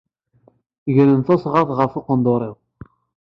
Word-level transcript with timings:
Gren 0.95 1.19
tasɣart 1.27 1.69
ɣef 1.79 1.93
uqendur-iw. 1.99 2.55